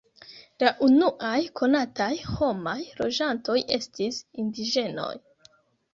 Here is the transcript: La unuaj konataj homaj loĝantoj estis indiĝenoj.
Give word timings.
La 0.61 0.71
unuaj 0.85 1.41
konataj 1.61 2.09
homaj 2.31 2.75
loĝantoj 3.03 3.59
estis 3.79 4.19
indiĝenoj. 4.45 5.15